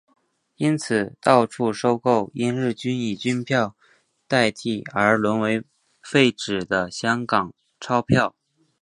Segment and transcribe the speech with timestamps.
[0.55, 3.75] 因此到处收购因日军以军票
[4.27, 5.63] 代替而沦为
[6.01, 8.35] 废纸的香港钞票。